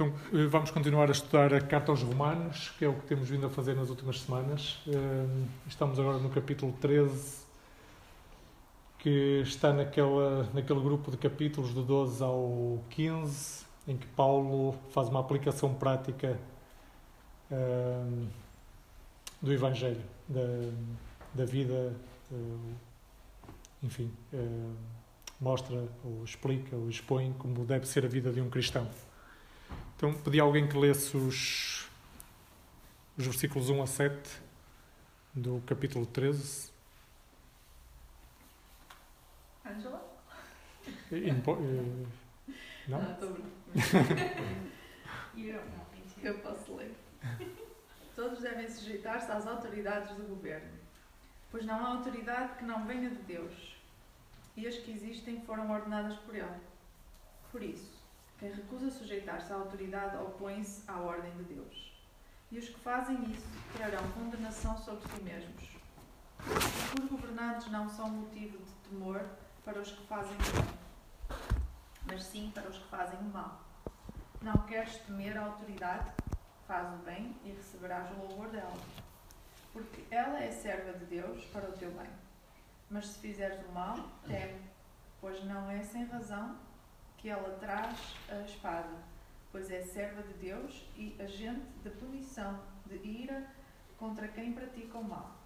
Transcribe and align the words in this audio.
Então, 0.00 0.14
eh, 0.32 0.46
vamos 0.46 0.70
continuar 0.70 1.10
a 1.10 1.12
estudar 1.12 1.52
a 1.52 1.60
Carta 1.60 1.92
aos 1.92 2.02
Romanos, 2.02 2.70
que 2.78 2.86
é 2.86 2.88
o 2.88 2.94
que 2.94 3.06
temos 3.06 3.28
vindo 3.28 3.44
a 3.44 3.50
fazer 3.50 3.74
nas 3.74 3.90
últimas 3.90 4.18
semanas. 4.18 4.78
Eh, 4.88 5.44
estamos 5.68 6.00
agora 6.00 6.16
no 6.16 6.30
capítulo 6.30 6.72
13, 6.80 7.44
que 8.98 9.42
está 9.44 9.74
naquela, 9.74 10.48
naquele 10.54 10.80
grupo 10.80 11.10
de 11.10 11.18
capítulos 11.18 11.74
do 11.74 11.82
12 11.82 12.24
ao 12.24 12.82
15, 12.88 13.66
em 13.86 13.98
que 13.98 14.06
Paulo 14.06 14.74
faz 14.88 15.10
uma 15.10 15.20
aplicação 15.20 15.74
prática 15.74 16.38
uh, 17.50 18.26
do 19.42 19.52
Evangelho, 19.52 20.00
da, 20.26 20.70
da 21.34 21.44
vida, 21.44 21.94
enfim, 23.82 24.10
mostra 25.38 25.86
ou 26.02 26.24
explica 26.24 26.74
ou 26.74 26.88
expõe 26.88 27.34
como 27.38 27.66
deve 27.66 27.86
ser 27.86 28.06
a 28.06 28.08
vida 28.08 28.32
de 28.32 28.40
um 28.40 28.48
cristão. 28.48 28.88
Então 30.00 30.14
pedi 30.14 30.40
a 30.40 30.44
alguém 30.44 30.66
que 30.66 30.78
lesse 30.78 31.14
os, 31.14 31.86
os 33.18 33.26
versículos 33.26 33.68
1 33.68 33.82
a 33.82 33.86
7 33.86 34.40
do 35.34 35.62
capítulo 35.66 36.06
13. 36.06 36.72
Ângela? 39.66 40.18
Não? 42.88 43.02
Não, 43.02 43.12
estou 43.12 43.36
eu, 45.36 45.62
eu 46.22 46.38
posso 46.38 46.76
ler. 46.76 46.94
Todos 48.16 48.40
devem 48.40 48.70
sujeitar-se 48.70 49.30
às 49.30 49.46
autoridades 49.46 50.16
do 50.16 50.22
governo, 50.22 50.78
pois 51.50 51.66
não 51.66 51.74
há 51.74 51.88
autoridade 51.88 52.56
que 52.56 52.64
não 52.64 52.86
venha 52.86 53.10
de 53.10 53.22
Deus, 53.24 53.76
e 54.56 54.66
as 54.66 54.76
que 54.76 54.92
existem 54.92 55.42
foram 55.42 55.70
ordenadas 55.70 56.16
por 56.20 56.34
Ele. 56.34 56.48
Por 57.52 57.62
isso, 57.62 57.99
quem 58.40 58.50
recusa 58.50 58.90
sujeitar-se 58.90 59.52
à 59.52 59.56
autoridade 59.56 60.16
opõe-se 60.16 60.82
à 60.90 60.98
ordem 60.98 61.30
de 61.36 61.44
Deus. 61.44 61.92
E 62.50 62.58
os 62.58 62.70
que 62.70 62.80
fazem 62.80 63.22
isso 63.30 63.46
trarão 63.76 64.10
condenação 64.12 64.78
sobre 64.78 65.06
si 65.10 65.22
mesmos. 65.22 65.76
Os 66.98 67.08
governantes 67.10 67.70
não 67.70 67.86
são 67.90 68.08
motivo 68.08 68.56
de 68.56 68.88
temor 68.88 69.22
para 69.62 69.78
os 69.78 69.92
que 69.92 70.06
fazem 70.06 70.36
bem, 70.38 71.36
mas 72.06 72.24
sim 72.24 72.50
para 72.54 72.66
os 72.66 72.78
que 72.78 72.88
fazem 72.88 73.18
o 73.20 73.24
mal. 73.24 73.60
Não 74.40 74.56
queres 74.66 74.96
temer 75.00 75.36
a 75.36 75.44
autoridade? 75.44 76.10
Faz 76.66 76.88
o 76.94 77.04
bem 77.04 77.36
e 77.44 77.50
receberás 77.50 78.10
o 78.12 78.20
louvor 78.20 78.48
dela. 78.48 78.72
Porque 79.70 80.02
ela 80.10 80.42
é 80.42 80.50
serva 80.50 80.98
de 80.98 81.04
Deus 81.04 81.44
para 81.46 81.68
o 81.68 81.72
teu 81.72 81.90
bem. 81.90 82.08
Mas 82.88 83.06
se 83.06 83.18
fizeres 83.18 83.60
o 83.66 83.72
mal, 83.72 83.96
teme, 84.26 84.62
pois 85.20 85.44
não 85.44 85.70
é 85.70 85.82
sem 85.82 86.06
razão 86.06 86.56
que 87.20 87.28
ela 87.28 87.58
traz 87.58 87.98
a 88.30 88.40
espada, 88.40 88.96
pois 89.52 89.70
é 89.70 89.82
serva 89.82 90.22
de 90.22 90.32
Deus 90.34 90.88
e 90.96 91.14
agente 91.20 91.66
de 91.84 91.90
punição, 91.90 92.58
de 92.86 92.96
ira 92.96 93.46
contra 93.98 94.26
quem 94.28 94.54
pratica 94.54 94.96
o 94.96 95.04
mal. 95.04 95.36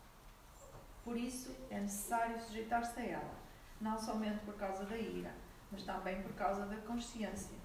Por 1.02 1.16
isso 1.16 1.54
é 1.70 1.80
necessário 1.80 2.40
sujeitar-se 2.40 2.98
a 3.00 3.04
ela, 3.04 3.34
não 3.80 3.98
somente 3.98 4.38
por 4.44 4.54
causa 4.54 4.84
da 4.84 4.96
ira, 4.96 5.34
mas 5.72 5.82
também 5.82 6.22
por 6.22 6.32
causa 6.34 6.64
da 6.64 6.76
consciência. 6.76 7.58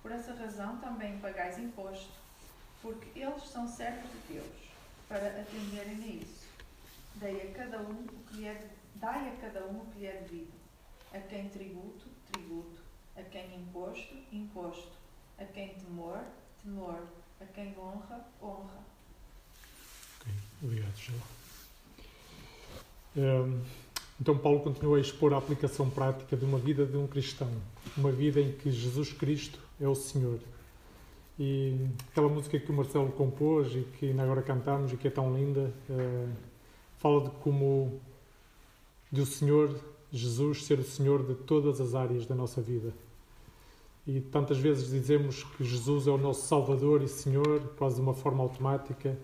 Por 0.00 0.10
essa 0.12 0.32
razão 0.34 0.78
também 0.78 1.18
pagais 1.18 1.58
imposto, 1.58 2.18
porque 2.80 3.18
eles 3.18 3.42
são 3.42 3.68
servos 3.68 4.10
de 4.10 4.34
Deus, 4.34 4.70
para 5.08 5.26
atenderem 5.28 6.02
a 6.02 6.22
isso. 6.22 6.46
Dai 7.16 7.50
a 7.50 7.54
cada 7.54 7.80
um 7.80 8.00
o 8.00 8.24
que 8.26 8.36
lhe 8.38 8.46
é, 8.46 8.70
dai 8.94 9.28
a 9.28 9.36
cada 9.36 9.66
um 9.66 9.82
o 9.82 9.86
que 9.86 10.00
lhe 10.00 10.06
é 10.06 10.22
devido. 10.22 10.54
A 11.12 11.18
quem 11.20 11.48
tributo, 11.48 12.06
tributo 12.32 12.85
a 13.16 13.22
quem 13.22 13.46
imposto, 13.56 14.14
imposto, 14.32 14.92
a 15.38 15.44
quem 15.44 15.70
temor, 15.70 16.20
temor, 16.62 17.02
a 17.40 17.44
quem 17.46 17.74
honra, 17.78 18.26
honra. 18.42 18.84
Ok, 20.20 20.32
obrigado, 20.62 20.96
Sheila. 20.96 21.22
Um, 23.16 23.60
então, 24.20 24.36
Paulo 24.36 24.60
continua 24.60 24.96
a 24.96 25.00
expor 25.00 25.34
a 25.34 25.38
aplicação 25.38 25.90
prática 25.90 26.36
de 26.36 26.44
uma 26.44 26.58
vida 26.58 26.86
de 26.86 26.96
um 26.96 27.06
cristão, 27.06 27.50
uma 27.96 28.10
vida 28.10 28.40
em 28.40 28.52
que 28.52 28.70
Jesus 28.70 29.12
Cristo 29.12 29.58
é 29.80 29.86
o 29.86 29.94
Senhor. 29.94 30.38
E 31.38 31.88
aquela 32.10 32.28
música 32.28 32.58
que 32.58 32.70
o 32.70 32.74
Marcelo 32.74 33.12
compôs 33.12 33.74
e 33.74 33.82
que 33.98 34.06
ainda 34.06 34.22
agora 34.22 34.42
cantamos 34.42 34.92
e 34.92 34.96
que 34.96 35.06
é 35.08 35.10
tão 35.10 35.34
linda, 35.36 35.72
uh, 35.90 36.32
fala 36.96 37.24
de 37.24 37.30
como 37.42 38.00
de 39.12 39.20
o 39.20 39.26
Senhor 39.26 39.78
Jesus 40.10 40.64
ser 40.64 40.78
o 40.78 40.84
Senhor 40.84 41.22
de 41.26 41.34
todas 41.34 41.80
as 41.80 41.94
áreas 41.94 42.26
da 42.26 42.34
nossa 42.34 42.62
vida. 42.62 42.92
E 44.06 44.20
tantas 44.20 44.58
vezes 44.58 44.90
dizemos 44.90 45.42
que 45.42 45.64
Jesus 45.64 46.06
é 46.06 46.10
o 46.10 46.18
nosso 46.18 46.46
Salvador 46.46 47.02
e 47.02 47.08
Senhor, 47.08 47.60
quase 47.76 47.96
de 47.96 48.02
uma 48.02 48.14
forma 48.14 48.42
automática. 48.42 49.18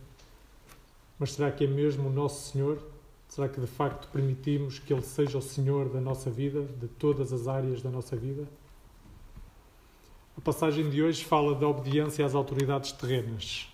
Mas 1.19 1.33
será 1.33 1.53
que 1.53 1.65
é 1.65 1.67
mesmo 1.69 2.09
o 2.09 2.13
nosso 2.13 2.51
Senhor? 2.51 2.83
Será 3.29 3.49
que 3.49 3.61
de 3.61 3.67
facto 3.67 4.09
permitimos 4.09 4.81
que 4.81 4.93
Ele 4.93 5.03
seja 5.03 5.39
o 5.39 5.43
Senhor 5.43 5.89
da 5.89 6.01
nossa 6.01 6.29
vida, 6.31 6.63
de 6.63 6.89
todas 6.89 7.33
as 7.33 7.47
áreas 7.47 7.81
da 7.81 7.91
nossa 7.91 8.17
vida? 8.17 8.45
A 10.37 10.41
passagem 10.41 10.91
de 10.91 11.01
hoje 11.01 11.25
fala 11.25 11.55
da 11.55 11.69
obediência 11.69 12.27
às 12.27 12.35
autoridades 12.35 12.91
terrenas. 12.91 13.69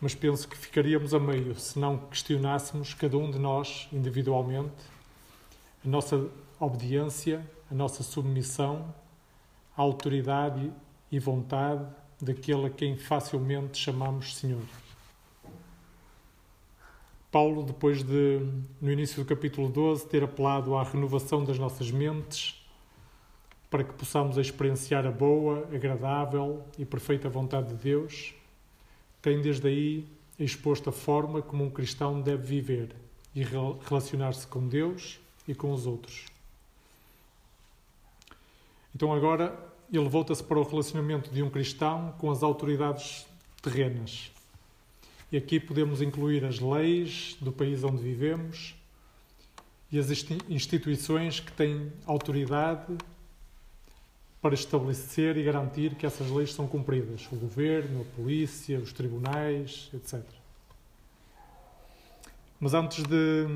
Mas 0.00 0.14
penso 0.14 0.48
que 0.48 0.56
ficaríamos 0.56 1.12
a 1.12 1.18
meio 1.18 1.54
se 1.54 1.78
não 1.78 1.98
questionássemos, 1.98 2.94
cada 2.94 3.18
um 3.18 3.30
de 3.30 3.38
nós, 3.38 3.88
individualmente, 3.92 4.72
a 5.84 5.88
nossa 5.88 6.28
obediência, 6.58 7.44
a 7.70 7.74
nossa 7.74 8.02
submissão 8.02 8.94
autoridade 9.78 10.72
e 11.10 11.18
vontade 11.18 11.86
daquele 12.20 12.66
a 12.66 12.70
quem 12.70 12.96
facilmente 12.96 13.78
chamamos 13.78 14.36
Senhor. 14.36 14.62
Paulo, 17.30 17.62
depois 17.62 18.02
de, 18.02 18.40
no 18.80 18.90
início 18.90 19.22
do 19.22 19.28
capítulo 19.28 19.68
12, 19.68 20.06
ter 20.08 20.24
apelado 20.24 20.74
à 20.74 20.82
renovação 20.82 21.44
das 21.44 21.58
nossas 21.58 21.90
mentes, 21.90 22.60
para 23.70 23.84
que 23.84 23.92
possamos 23.92 24.36
experienciar 24.36 25.06
a 25.06 25.10
boa, 25.10 25.68
agradável 25.72 26.64
e 26.78 26.84
perfeita 26.84 27.28
vontade 27.28 27.68
de 27.68 27.74
Deus, 27.74 28.34
tem 29.22 29.40
desde 29.40 29.68
aí 29.68 30.08
exposto 30.38 30.88
a 30.88 30.92
forma 30.92 31.42
como 31.42 31.64
um 31.64 31.70
cristão 31.70 32.20
deve 32.20 32.42
viver 32.42 32.96
e 33.34 33.42
relacionar-se 33.42 34.46
com 34.46 34.66
Deus 34.66 35.20
e 35.46 35.54
com 35.54 35.72
os 35.72 35.86
outros. 35.86 36.26
Então, 38.94 39.12
agora, 39.12 39.67
ele 39.96 40.08
volta-se 40.08 40.42
para 40.42 40.58
o 40.58 40.62
relacionamento 40.62 41.30
de 41.30 41.42
um 41.42 41.48
cristão 41.48 42.14
com 42.18 42.30
as 42.30 42.42
autoridades 42.42 43.26
terrenas. 43.62 44.30
E 45.32 45.36
aqui 45.36 45.58
podemos 45.58 46.02
incluir 46.02 46.44
as 46.44 46.58
leis 46.58 47.36
do 47.40 47.52
país 47.52 47.84
onde 47.84 48.02
vivemos 48.02 48.74
e 49.90 49.98
as 49.98 50.10
instituições 50.48 51.40
que 51.40 51.52
têm 51.52 51.92
autoridade 52.06 52.96
para 54.40 54.54
estabelecer 54.54 55.36
e 55.36 55.42
garantir 55.42 55.94
que 55.94 56.06
essas 56.06 56.30
leis 56.30 56.52
são 56.52 56.66
cumpridas: 56.66 57.26
o 57.32 57.36
governo, 57.36 58.02
a 58.02 58.16
polícia, 58.16 58.78
os 58.78 58.92
tribunais, 58.92 59.90
etc. 59.92 60.22
Mas 62.60 62.74
antes 62.74 63.04
de, 63.04 63.46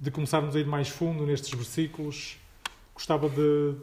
de 0.00 0.10
começarmos 0.10 0.54
a 0.54 0.60
ir 0.60 0.66
mais 0.66 0.88
fundo 0.88 1.26
nestes 1.26 1.52
versículos, 1.52 2.36
gostava 2.94 3.28
de 3.28 3.74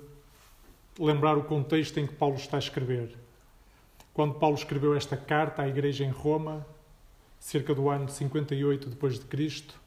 lembrar 1.00 1.38
o 1.38 1.44
contexto 1.44 1.98
em 2.00 2.06
que 2.06 2.14
Paulo 2.14 2.36
está 2.36 2.58
a 2.58 2.60
escrever. 2.60 3.18
Quando 4.14 4.36
Paulo 4.36 4.56
escreveu 4.56 4.96
esta 4.96 5.16
carta 5.16 5.62
à 5.62 5.68
igreja 5.68 6.04
em 6.04 6.10
Roma, 6.10 6.66
cerca 7.40 7.74
do 7.74 7.90
ano 7.90 8.10
58 8.10 8.90
depois 8.90 9.18
de 9.18 9.26
Cristo, 9.26 9.80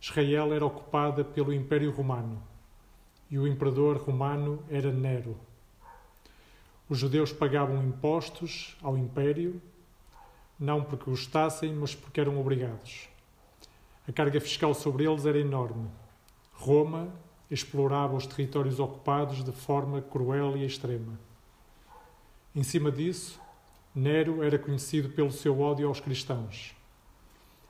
Israel 0.00 0.54
era 0.54 0.64
ocupada 0.64 1.24
pelo 1.24 1.52
Império 1.52 1.90
Romano 1.90 2.40
e 3.30 3.38
o 3.38 3.48
imperador 3.48 3.96
romano 3.96 4.62
era 4.70 4.92
Nero. 4.92 5.36
Os 6.88 6.98
judeus 6.98 7.32
pagavam 7.32 7.82
impostos 7.82 8.76
ao 8.80 8.96
império, 8.96 9.60
não 10.60 10.84
porque 10.84 11.10
gostassem, 11.10 11.72
mas 11.74 11.94
porque 11.94 12.20
eram 12.20 12.38
obrigados. 12.38 13.08
A 14.06 14.12
carga 14.12 14.40
fiscal 14.40 14.72
sobre 14.72 15.04
eles 15.04 15.26
era 15.26 15.40
enorme. 15.40 15.88
Roma 16.52 17.08
explorava 17.54 18.16
os 18.16 18.26
territórios 18.26 18.78
ocupados 18.78 19.42
de 19.44 19.52
forma 19.52 20.02
cruel 20.02 20.56
e 20.56 20.66
extrema. 20.66 21.18
Em 22.54 22.62
cima 22.62 22.90
disso, 22.90 23.40
Nero 23.94 24.42
era 24.42 24.58
conhecido 24.58 25.10
pelo 25.10 25.30
seu 25.30 25.60
ódio 25.60 25.86
aos 25.88 26.00
cristãos. 26.00 26.74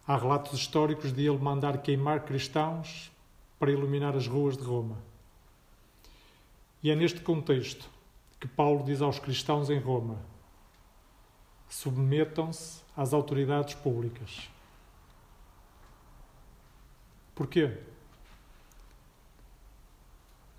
Há 0.06 0.16
relatos 0.16 0.58
históricos 0.58 1.12
de 1.12 1.26
ele 1.26 1.38
mandar 1.38 1.78
queimar 1.78 2.24
cristãos 2.24 3.10
para 3.58 3.70
iluminar 3.70 4.16
as 4.16 4.26
ruas 4.26 4.56
de 4.56 4.62
Roma. 4.62 4.98
E 6.82 6.90
é 6.90 6.96
neste 6.96 7.20
contexto 7.20 7.88
que 8.40 8.48
Paulo 8.48 8.84
diz 8.84 9.00
aos 9.00 9.18
cristãos 9.18 9.70
em 9.70 9.78
Roma: 9.78 10.18
submetam-se 11.68 12.82
às 12.96 13.12
autoridades 13.14 13.74
públicas. 13.74 14.50
Porquê? 17.34 17.78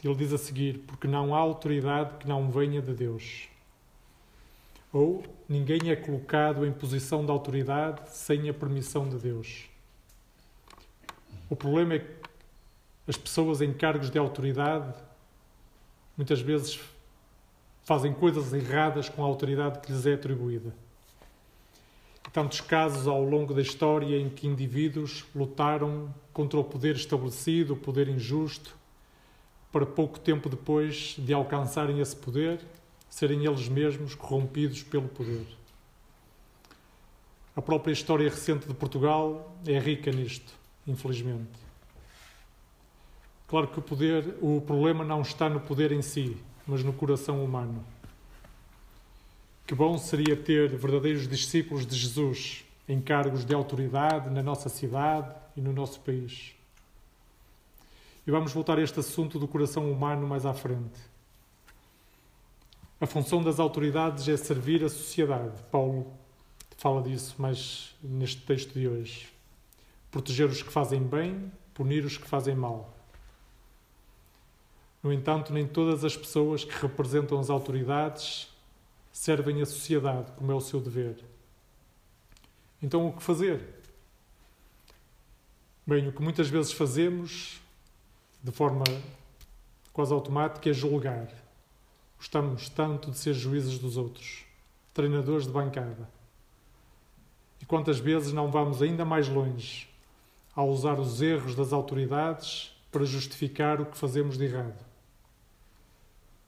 Ele 0.06 0.16
diz 0.16 0.32
a 0.32 0.38
seguir: 0.38 0.84
Porque 0.86 1.08
não 1.08 1.34
há 1.34 1.40
autoridade 1.40 2.18
que 2.20 2.28
não 2.28 2.52
venha 2.52 2.80
de 2.80 2.94
Deus. 2.94 3.50
Ou 4.94 5.24
ninguém 5.50 5.90
é 5.90 5.96
colocado 5.96 6.64
em 6.64 6.72
posição 6.72 7.26
de 7.26 7.32
autoridade 7.32 8.02
sem 8.12 8.48
a 8.48 8.54
permissão 8.54 9.10
de 9.10 9.18
Deus. 9.18 9.68
O 11.50 11.56
problema 11.56 11.96
é 11.96 12.00
que 12.00 12.06
as 13.08 13.18
pessoas 13.18 13.62
em 13.62 13.74
cargos 13.74 14.12
de 14.12 14.18
autoridade 14.18 14.94
muitas 16.16 16.40
vezes 16.40 16.80
fazem 17.84 18.14
coisas 18.14 18.54
erradas 18.54 19.10
com 19.10 19.24
a 19.24 19.28
autoridade 19.28 19.80
que 19.80 19.92
lhes 19.92 20.06
é 20.06 20.14
atribuída. 20.14 20.74
Tantos 22.32 22.62
casos 22.62 23.08
ao 23.08 23.24
longo 23.24 23.54
da 23.54 23.62
história 23.62 24.18
em 24.20 24.30
que 24.30 24.48
indivíduos 24.48 25.26
lutaram 25.36 26.14
contra 26.32 26.60
o 26.60 26.64
poder 26.64 26.96
estabelecido, 26.96 27.74
o 27.74 27.78
poder 27.78 28.08
injusto, 28.08 28.76
para 29.76 29.86
pouco 29.86 30.18
tempo 30.18 30.48
depois 30.48 31.18
de 31.18 31.34
alcançarem 31.34 32.00
esse 32.00 32.16
poder, 32.16 32.62
serem 33.10 33.46
eles 33.46 33.68
mesmos 33.68 34.16
corrompidos 34.16 34.82
pelo 34.84 35.10
poder. 35.10 35.46
A 37.54 37.62
própria 37.62 37.92
história 37.92 38.30
recente 38.30 38.70
de 38.70 38.74
Portugal 38.74 39.54
é 39.68 39.78
rica 39.78 40.14
nisto, 40.14 40.54
infelizmente. 40.88 41.60
Claro 43.50 43.68
que 43.68 43.78
o 43.78 43.82
poder, 43.82 44.38
o 44.42 44.62
problema 44.62 45.04
não 45.04 45.22
está 45.22 45.50
no 45.50 45.60
poder 45.60 45.92
em 45.92 46.02
si, 46.02 46.38
mas 46.66 46.82
no 46.82 46.94
coração 46.94 47.44
humano. 47.44 47.86
Que 49.68 49.76
bom 49.76 49.98
seria 49.98 50.38
ter 50.38 50.70
verdadeiros 50.70 51.28
discípulos 51.28 51.86
de 51.86 51.98
Jesus 51.98 52.64
em 52.88 53.02
cargos 53.02 53.44
de 53.44 53.54
autoridade 53.54 54.30
na 54.30 54.42
nossa 54.42 54.70
cidade 54.70 55.36
e 55.54 55.60
no 55.60 55.74
nosso 55.74 56.00
país. 56.00 56.56
E 58.26 58.32
vamos 58.32 58.52
voltar 58.52 58.80
a 58.80 58.82
este 58.82 59.00
assunto 59.00 59.38
do 59.38 59.48
coração 59.48 59.92
humano 59.92 60.28
mais 60.28 60.46
à 60.46 60.54
frente. 60.54 61.00
A 63.00 63.06
função 63.06 63.44
das 63.44 63.60
autoridades 63.60 64.28
é 64.28 64.36
servir 64.36 64.84
a 64.84 64.90
sociedade. 64.90 65.62
Paulo 65.72 66.12
fala 66.78 67.04
disso 67.04 67.36
mais 67.38 67.96
neste 68.02 68.42
texto 68.42 68.74
de 68.74 68.88
hoje. 68.88 69.32
Proteger 70.10 70.48
os 70.48 70.64
que 70.64 70.72
fazem 70.72 71.04
bem, 71.04 71.52
punir 71.74 72.04
os 72.04 72.18
que 72.18 72.28
fazem 72.28 72.56
mal. 72.56 72.96
No 75.04 75.14
entanto, 75.14 75.54
nem 75.54 75.68
todas 75.68 76.04
as 76.04 76.18
pessoas 76.18 76.64
que 76.64 76.74
representam 76.82 77.40
as 77.40 77.52
autoridades 77.52 78.50
servem 79.12 79.62
a 79.62 79.66
sociedade 79.66 80.32
como 80.32 80.52
é 80.52 80.56
o 80.56 80.62
seu 80.62 80.82
dever. 80.82 81.24
Então, 82.82 83.08
o 83.08 83.14
que 83.14 83.22
fazer? 83.22 83.62
Bem, 85.86 86.08
o 86.08 86.12
que 86.12 86.24
muitas 86.24 86.50
vezes 86.50 86.72
fazemos, 86.72 87.62
de 88.46 88.52
forma 88.52 88.84
quase 89.92 90.14
automática, 90.14 90.70
é 90.70 90.74
julgar. 90.74 91.28
Gostamos 92.18 92.70
tanto 92.70 93.10
de 93.10 93.18
ser 93.18 93.34
juízes 93.34 93.80
dos 93.80 93.98
outros, 93.98 94.46
treinadores 94.94 95.48
de 95.48 95.52
bancada. 95.52 96.08
E 97.60 97.66
quantas 97.66 97.98
vezes 97.98 98.32
não 98.32 98.52
vamos 98.52 98.82
ainda 98.82 99.04
mais 99.04 99.28
longe 99.28 99.90
ao 100.56 100.70
usar 100.70 101.00
os 101.00 101.22
erros 101.22 101.56
das 101.56 101.74
autoridades 101.74 102.72
para 102.92 103.04
justificar 103.04 103.82
o 103.82 103.86
que 103.86 103.98
fazemos 103.98 104.38
de 104.38 104.46
errado? 104.46 104.86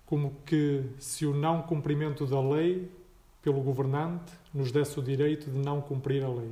como 0.08 0.34
que 0.46 0.86
se 0.98 1.26
o 1.26 1.34
não 1.34 1.62
cumprimento 1.62 2.26
da 2.26 2.40
lei 2.42 2.90
pelo 3.42 3.62
governante 3.62 4.32
nos 4.54 4.72
desse 4.72 4.98
o 4.98 5.04
direito 5.04 5.52
de 5.52 5.58
não 5.58 5.82
cumprir 5.82 6.24
a 6.24 6.30
lei. 6.30 6.50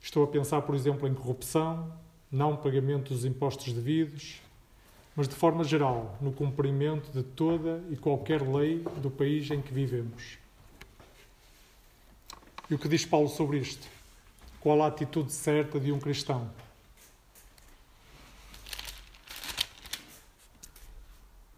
Estou 0.00 0.24
a 0.24 0.26
pensar, 0.26 0.62
por 0.62 0.74
exemplo, 0.74 1.06
em 1.06 1.12
corrupção, 1.12 1.92
não 2.30 2.56
pagamento 2.56 3.14
dos 3.14 3.24
impostos 3.24 3.72
devidos, 3.72 4.40
mas 5.14 5.28
de 5.28 5.34
forma 5.34 5.64
geral, 5.64 6.16
no 6.20 6.32
cumprimento 6.32 7.10
de 7.10 7.22
toda 7.22 7.82
e 7.90 7.96
qualquer 7.96 8.42
lei 8.42 8.84
do 9.00 9.10
país 9.10 9.50
em 9.50 9.62
que 9.62 9.72
vivemos. 9.72 10.38
E 12.68 12.74
o 12.74 12.78
que 12.78 12.88
diz 12.88 13.06
Paulo 13.06 13.28
sobre 13.28 13.58
isto? 13.58 13.86
Qual 14.60 14.82
a 14.82 14.88
atitude 14.88 15.32
certa 15.32 15.78
de 15.78 15.92
um 15.92 15.98
cristão? 15.98 16.50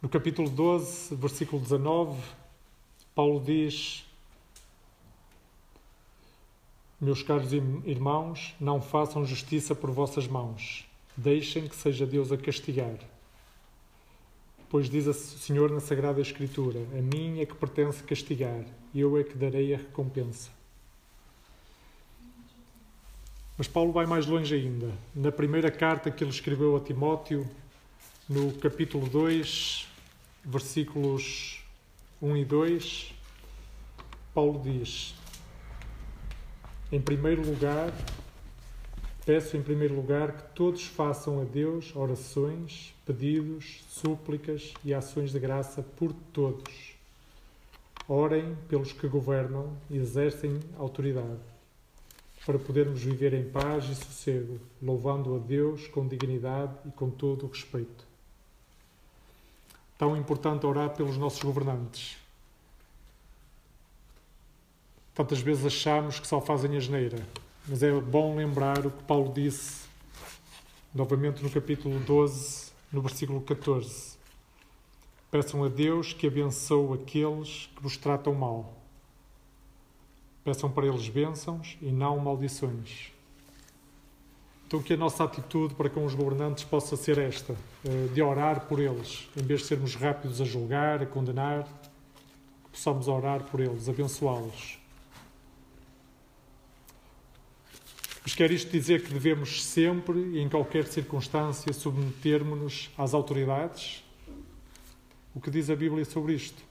No 0.00 0.08
capítulo 0.08 0.48
12, 0.48 1.16
versículo 1.16 1.60
19, 1.60 2.20
Paulo 3.14 3.42
diz: 3.44 4.07
Meus 7.00 7.22
caros 7.22 7.52
irmãos, 7.52 8.56
não 8.58 8.82
façam 8.82 9.24
justiça 9.24 9.72
por 9.72 9.90
vossas 9.90 10.26
mãos, 10.26 10.84
deixem 11.16 11.68
que 11.68 11.76
seja 11.76 12.04
Deus 12.04 12.32
a 12.32 12.36
castigar. 12.36 12.98
Pois 14.68 14.90
diz 14.90 15.06
o 15.06 15.14
Senhor 15.14 15.70
na 15.70 15.78
Sagrada 15.78 16.20
Escritura: 16.20 16.80
A 16.98 17.00
mim 17.00 17.40
é 17.40 17.46
que 17.46 17.54
pertence 17.54 18.02
castigar, 18.02 18.64
eu 18.92 19.16
é 19.16 19.22
que 19.22 19.38
darei 19.38 19.74
a 19.74 19.78
recompensa. 19.78 20.50
Mas 23.56 23.68
Paulo 23.68 23.92
vai 23.92 24.04
mais 24.04 24.26
longe 24.26 24.54
ainda. 24.54 24.92
Na 25.14 25.32
primeira 25.32 25.70
carta 25.70 26.10
que 26.10 26.22
ele 26.22 26.30
escreveu 26.30 26.76
a 26.76 26.80
Timóteo, 26.80 27.48
no 28.28 28.52
capítulo 28.54 29.08
2, 29.08 29.88
versículos 30.44 31.64
1 32.20 32.36
e 32.36 32.44
2, 32.44 33.14
Paulo 34.34 34.60
diz: 34.62 35.14
Em 36.90 37.00
primeiro 37.00 37.44
lugar, 37.44 37.92
peço 39.26 39.56
em 39.56 39.62
primeiro 39.62 39.94
lugar 39.94 40.32
que 40.32 40.54
todos 40.54 40.86
façam 40.86 41.40
a 41.40 41.44
Deus 41.44 41.94
orações, 41.94 42.94
pedidos, 43.04 43.84
súplicas 43.88 44.72
e 44.84 44.94
ações 44.94 45.32
de 45.32 45.38
graça 45.38 45.82
por 45.82 46.12
todos. 46.32 46.94
Orem 48.08 48.56
pelos 48.68 48.92
que 48.92 49.06
governam 49.06 49.76
e 49.90 49.98
exercem 49.98 50.58
autoridade, 50.78 51.40
para 52.46 52.58
podermos 52.58 53.02
viver 53.02 53.34
em 53.34 53.44
paz 53.50 53.84
e 53.84 53.94
sossego, 53.94 54.58
louvando 54.82 55.36
a 55.36 55.38
Deus 55.38 55.86
com 55.88 56.08
dignidade 56.08 56.72
e 56.86 56.90
com 56.90 57.10
todo 57.10 57.44
o 57.44 57.48
respeito 57.48 58.08
tão 59.98 60.16
importante 60.16 60.64
orar 60.64 60.90
pelos 60.90 61.18
nossos 61.18 61.42
governantes. 61.42 62.16
Tantas 65.18 65.40
vezes 65.40 65.66
achamos 65.66 66.20
que 66.20 66.28
só 66.28 66.40
fazem 66.40 66.76
a 66.76 66.78
geneira, 66.78 67.18
mas 67.66 67.82
é 67.82 67.90
bom 67.90 68.36
lembrar 68.36 68.86
o 68.86 68.90
que 68.92 69.02
Paulo 69.02 69.32
disse, 69.34 69.88
novamente 70.94 71.42
no 71.42 71.50
capítulo 71.50 71.98
12, 71.98 72.70
no 72.92 73.02
versículo 73.02 73.40
14. 73.40 74.16
Peçam 75.28 75.64
a 75.64 75.68
Deus 75.68 76.12
que 76.12 76.28
abençoe 76.28 77.00
aqueles 77.02 77.68
que 77.74 77.82
vos 77.82 77.96
tratam 77.96 78.32
mal. 78.32 78.72
Peçam 80.44 80.70
para 80.70 80.86
eles 80.86 81.08
bênçãos 81.08 81.76
e 81.82 81.86
não 81.86 82.16
maldições. 82.20 83.10
Então, 84.68 84.80
que 84.80 84.94
a 84.94 84.96
nossa 84.96 85.24
atitude 85.24 85.74
para 85.74 85.90
com 85.90 86.04
os 86.04 86.14
governantes 86.14 86.62
possa 86.62 86.96
ser 86.96 87.18
esta, 87.18 87.56
eh, 87.84 88.06
de 88.14 88.22
orar 88.22 88.66
por 88.66 88.78
eles, 88.78 89.28
em 89.36 89.42
vez 89.42 89.62
de 89.62 89.66
sermos 89.66 89.96
rápidos 89.96 90.40
a 90.40 90.44
julgar, 90.44 91.02
a 91.02 91.06
condenar, 91.06 91.66
possamos 92.70 93.08
orar 93.08 93.42
por 93.42 93.58
eles, 93.58 93.88
abençoá-los. 93.88 94.77
Mas 98.28 98.34
quer 98.34 98.50
isto 98.50 98.70
dizer 98.70 99.02
que 99.02 99.14
devemos 99.14 99.64
sempre 99.64 100.18
e 100.18 100.40
em 100.40 100.50
qualquer 100.50 100.86
circunstância 100.86 101.72
submetermos-nos 101.72 102.90
às 102.98 103.14
autoridades? 103.14 104.04
O 105.34 105.40
que 105.40 105.50
diz 105.50 105.70
a 105.70 105.74
Bíblia 105.74 106.04
sobre 106.04 106.34
isto? 106.34 106.62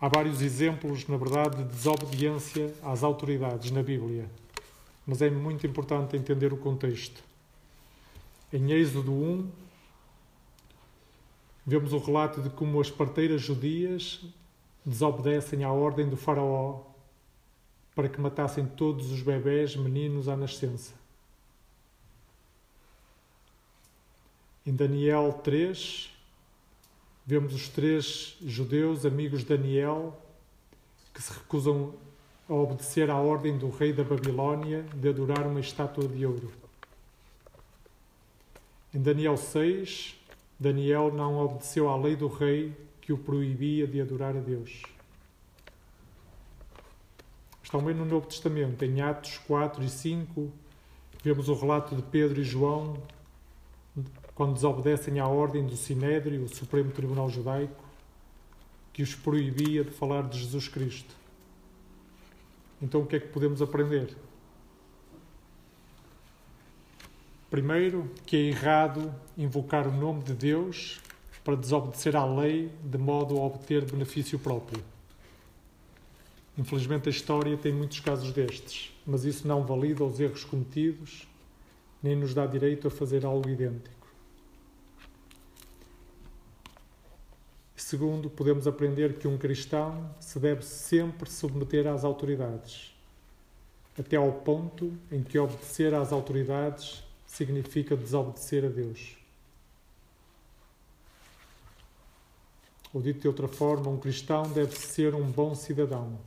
Há 0.00 0.06
vários 0.06 0.40
exemplos, 0.40 1.08
na 1.08 1.16
verdade, 1.16 1.56
de 1.56 1.64
desobediência 1.64 2.72
às 2.80 3.02
autoridades 3.02 3.72
na 3.72 3.82
Bíblia 3.82 4.30
mas 5.04 5.20
é 5.20 5.28
muito 5.28 5.66
importante 5.66 6.16
entender 6.16 6.52
o 6.52 6.56
contexto. 6.56 7.20
Em 8.52 8.70
Êxodo 8.70 9.10
1, 9.10 9.50
vemos 11.66 11.92
o 11.92 11.98
relato 11.98 12.40
de 12.40 12.50
como 12.50 12.80
as 12.80 12.88
parteiras 12.88 13.42
judias 13.42 14.20
desobedecem 14.86 15.64
à 15.64 15.72
ordem 15.72 16.08
do 16.08 16.16
Faraó 16.16 16.87
para 17.98 18.08
que 18.08 18.20
matassem 18.20 18.64
todos 18.64 19.10
os 19.10 19.22
bebés 19.22 19.74
meninos 19.74 20.28
à 20.28 20.36
nascença. 20.36 20.94
Em 24.64 24.72
Daniel 24.72 25.32
3, 25.42 26.08
vemos 27.26 27.52
os 27.52 27.68
três 27.68 28.36
judeus, 28.40 29.04
amigos 29.04 29.40
de 29.40 29.46
Daniel, 29.46 30.16
que 31.12 31.20
se 31.20 31.32
recusam 31.32 31.92
a 32.48 32.54
obedecer 32.54 33.10
à 33.10 33.16
ordem 33.16 33.58
do 33.58 33.68
rei 33.68 33.92
da 33.92 34.04
Babilónia 34.04 34.84
de 34.94 35.08
adorar 35.08 35.44
uma 35.44 35.58
estátua 35.58 36.06
de 36.06 36.24
ouro. 36.24 36.52
Em 38.94 39.02
Daniel 39.02 39.36
6, 39.36 40.14
Daniel 40.56 41.12
não 41.12 41.36
obedeceu 41.36 41.88
à 41.88 41.96
lei 41.96 42.14
do 42.14 42.28
rei 42.28 42.72
que 43.00 43.12
o 43.12 43.18
proibia 43.18 43.88
de 43.88 44.00
adorar 44.00 44.36
a 44.36 44.40
Deus. 44.40 44.84
Mas 47.68 47.82
também 47.82 47.94
no 47.94 48.06
Novo 48.06 48.26
Testamento, 48.26 48.82
em 48.82 49.02
Atos 49.02 49.36
4 49.46 49.84
e 49.84 49.90
5, 49.90 50.50
vemos 51.22 51.50
o 51.50 51.54
relato 51.54 51.94
de 51.94 52.00
Pedro 52.00 52.40
e 52.40 52.44
João 52.44 52.96
quando 54.34 54.54
desobedecem 54.54 55.18
à 55.18 55.26
ordem 55.26 55.66
do 55.66 55.76
Sinédrio, 55.76 56.44
o 56.44 56.48
Supremo 56.48 56.90
Tribunal 56.92 57.28
Judaico, 57.28 57.84
que 58.92 59.02
os 59.02 59.14
proibia 59.14 59.84
de 59.84 59.90
falar 59.90 60.22
de 60.22 60.38
Jesus 60.38 60.68
Cristo. 60.68 61.14
Então, 62.80 63.02
o 63.02 63.06
que 63.06 63.16
é 63.16 63.20
que 63.20 63.28
podemos 63.28 63.60
aprender? 63.60 64.16
Primeiro, 67.50 68.10
que 68.24 68.36
é 68.36 68.40
errado 68.40 69.12
invocar 69.36 69.86
o 69.86 69.92
nome 69.92 70.22
de 70.22 70.32
Deus 70.32 71.00
para 71.44 71.56
desobedecer 71.56 72.16
à 72.16 72.24
lei 72.24 72.72
de 72.82 72.96
modo 72.96 73.36
a 73.36 73.44
obter 73.44 73.84
benefício 73.84 74.38
próprio. 74.38 74.82
Infelizmente, 76.58 77.08
a 77.08 77.12
história 77.12 77.56
tem 77.56 77.72
muitos 77.72 78.00
casos 78.00 78.32
destes, 78.32 78.92
mas 79.06 79.24
isso 79.24 79.46
não 79.46 79.64
valida 79.64 80.02
os 80.02 80.18
erros 80.18 80.42
cometidos 80.42 81.28
nem 82.02 82.16
nos 82.16 82.34
dá 82.34 82.46
direito 82.46 82.88
a 82.88 82.90
fazer 82.90 83.24
algo 83.24 83.48
idêntico. 83.48 84.08
Segundo, 87.76 88.28
podemos 88.28 88.66
aprender 88.66 89.18
que 89.18 89.28
um 89.28 89.38
cristão 89.38 90.14
se 90.20 90.38
deve 90.38 90.62
sempre 90.62 91.30
submeter 91.30 91.86
às 91.86 92.04
autoridades, 92.04 92.92
até 93.98 94.16
ao 94.16 94.32
ponto 94.32 94.92
em 95.10 95.22
que 95.22 95.38
obedecer 95.38 95.94
às 95.94 96.12
autoridades 96.12 97.04
significa 97.26 97.96
desobedecer 97.96 98.64
a 98.64 98.68
Deus. 98.68 99.16
Ou 102.92 103.00
dito 103.00 103.20
de 103.20 103.28
outra 103.28 103.48
forma, 103.48 103.88
um 103.88 103.98
cristão 103.98 104.42
deve 104.50 104.76
ser 104.76 105.14
um 105.14 105.30
bom 105.30 105.54
cidadão, 105.54 106.18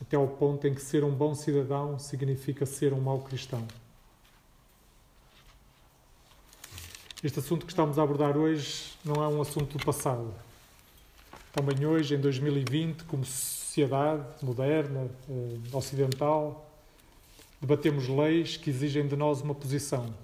até 0.00 0.16
ao 0.16 0.28
ponto 0.28 0.66
em 0.66 0.74
que 0.74 0.80
ser 0.80 1.04
um 1.04 1.10
bom 1.10 1.34
cidadão 1.34 1.98
significa 1.98 2.66
ser 2.66 2.92
um 2.92 3.00
mau 3.00 3.20
cristão. 3.20 3.66
Este 7.22 7.38
assunto 7.38 7.64
que 7.64 7.72
estamos 7.72 7.98
a 7.98 8.02
abordar 8.02 8.36
hoje 8.36 8.92
não 9.04 9.22
é 9.22 9.28
um 9.28 9.40
assunto 9.40 9.78
do 9.78 9.84
passado. 9.84 10.32
Também 11.52 11.86
hoje, 11.86 12.14
em 12.14 12.20
2020, 12.20 13.04
como 13.04 13.24
sociedade 13.24 14.24
moderna, 14.42 15.08
eh, 15.28 15.76
ocidental, 15.76 16.66
Debatemos 17.60 18.06
leis 18.06 18.56
que 18.56 18.68
exigem 18.68 19.08
de 19.08 19.16
nós 19.16 19.40
uma 19.40 19.54
posição. 19.54 20.14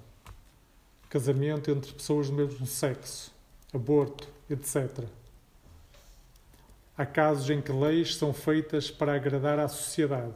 Casamento 1.09 1.71
entre 1.71 1.91
pessoas 1.91 2.29
do 2.29 2.35
mesmo 2.35 2.65
sexo, 2.65 3.31
aborto, 3.73 4.27
etc. 4.49 5.03
Há 6.97 7.05
casos 7.05 7.49
em 7.49 7.61
que 7.61 7.71
leis 7.71 8.15
são 8.15 8.33
feitas 8.33 8.91
para 8.91 9.15
agradar 9.15 9.59
à 9.59 9.67
sociedade, 9.67 10.33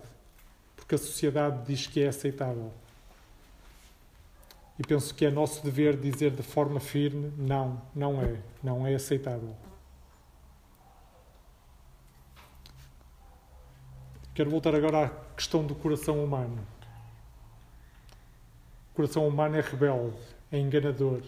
porque 0.76 0.96
a 0.96 0.98
sociedade 0.98 1.66
diz 1.66 1.86
que 1.86 2.02
é 2.02 2.08
aceitável. 2.08 2.74
E 4.80 4.84
penso 4.84 5.14
que 5.14 5.26
é 5.26 5.32
nosso 5.32 5.64
dever 5.64 5.96
dizer 5.98 6.32
de 6.32 6.44
forma 6.44 6.80
firme: 6.80 7.32
não, 7.38 7.82
não 7.94 8.22
é, 8.22 8.40
não 8.64 8.88
é 8.88 8.96
aceitável. 8.96 9.56
Quero 14.34 14.50
voltar 14.50 14.76
agora 14.76 15.06
à 15.06 15.10
questão 15.36 15.66
do 15.66 15.74
coração 15.74 16.24
humano 16.24 16.66
coração 18.98 19.28
humano 19.28 19.56
é 19.56 19.62
rebelde, 19.62 20.18
é 20.52 20.58
enganador. 20.58 21.22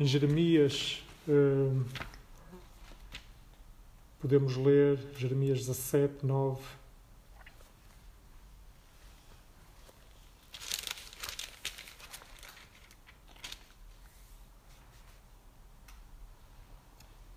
Em 0.00 0.04
Jeremias, 0.04 1.04
hum, 1.28 1.84
podemos 4.20 4.56
ler 4.56 4.98
Jeremias 5.16 5.60
17, 5.60 6.26
9. 6.26 6.60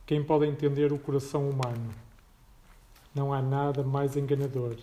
Quem 0.05 0.21
pode 0.23 0.45
entender 0.45 0.91
o 0.91 0.99
coração 0.99 1.49
humano? 1.49 1.93
Não 3.15 3.33
há 3.33 3.41
nada 3.41 3.81
mais 3.83 4.17
enganador. 4.17 4.75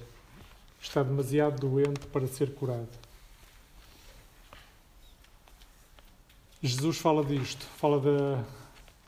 Está 0.81 1.02
demasiado 1.02 1.61
doente 1.61 2.07
para 2.07 2.26
ser 2.26 2.55
curado. 2.55 2.88
Jesus 6.62 6.99
fala 6.99 7.25
disto, 7.25 7.64
fala 7.76 8.00
da, 8.00 8.45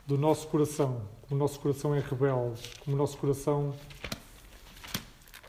do 0.05 0.17
nosso 0.17 0.47
coração, 0.47 1.01
como 1.31 1.39
o 1.39 1.47
nosso 1.47 1.61
coração 1.61 1.95
é 1.95 1.99
rebelde, 1.99 2.61
como 2.83 2.93
o 2.93 2.99
nosso 2.99 3.17
coração 3.17 3.73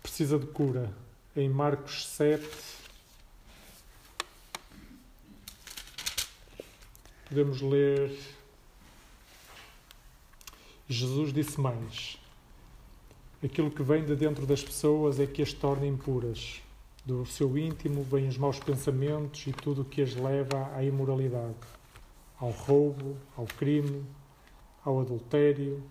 precisa 0.00 0.38
de 0.38 0.46
cura. 0.46 0.94
Em 1.34 1.48
Marcos 1.48 2.06
7, 2.06 2.48
podemos 7.28 7.60
ler. 7.60 8.16
Jesus 10.88 11.32
disse 11.32 11.60
mais: 11.60 12.16
Aquilo 13.42 13.68
que 13.68 13.82
vem 13.82 14.04
de 14.04 14.14
dentro 14.14 14.46
das 14.46 14.62
pessoas 14.62 15.18
é 15.18 15.26
que 15.26 15.42
as 15.42 15.52
torna 15.52 15.84
impuras. 15.84 16.62
Do 17.04 17.26
seu 17.26 17.58
íntimo 17.58 18.04
vêm 18.04 18.28
os 18.28 18.38
maus 18.38 18.60
pensamentos 18.60 19.48
e 19.48 19.52
tudo 19.52 19.82
o 19.82 19.84
que 19.84 20.00
as 20.00 20.14
leva 20.14 20.70
à 20.76 20.84
imoralidade 20.84 21.56
ao 22.42 22.50
roubo, 22.50 23.16
ao 23.36 23.46
crime, 23.46 24.04
ao 24.84 25.00
adultério, 25.00 25.82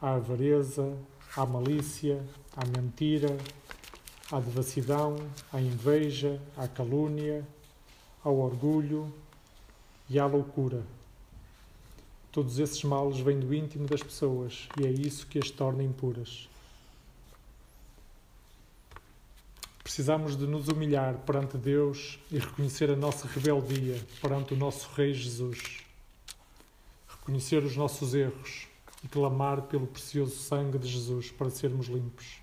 à 0.00 0.14
avareza, 0.14 0.96
à 1.36 1.44
malícia, 1.46 2.24
à 2.56 2.64
mentira, 2.64 3.36
à 4.30 4.40
devassidão, 4.40 5.16
à 5.52 5.60
inveja, 5.60 6.40
à 6.56 6.66
calúnia, 6.66 7.46
ao 8.24 8.38
orgulho 8.38 9.12
e 10.08 10.18
à 10.18 10.26
loucura. 10.26 10.82
Todos 12.30 12.58
esses 12.58 12.82
males 12.82 13.18
vêm 13.18 13.38
do 13.38 13.52
íntimo 13.52 13.86
das 13.86 14.02
pessoas 14.02 14.68
e 14.80 14.86
é 14.86 14.90
isso 14.90 15.26
que 15.26 15.38
as 15.38 15.50
torna 15.50 15.82
impuras. 15.82 16.48
Precisamos 19.82 20.36
de 20.36 20.46
nos 20.46 20.68
humilhar 20.68 21.18
perante 21.26 21.58
Deus 21.58 22.18
e 22.30 22.38
reconhecer 22.38 22.90
a 22.90 22.96
nossa 22.96 23.26
rebeldia 23.26 24.00
perante 24.22 24.54
o 24.54 24.56
nosso 24.56 24.88
Rei 24.94 25.12
Jesus. 25.12 25.81
Reconhecer 27.22 27.62
os 27.62 27.76
nossos 27.76 28.14
erros 28.14 28.68
e 29.02 29.08
clamar 29.08 29.62
pelo 29.62 29.86
precioso 29.86 30.36
sangue 30.36 30.78
de 30.78 30.88
Jesus 30.88 31.30
para 31.30 31.50
sermos 31.50 31.86
limpos. 31.86 32.40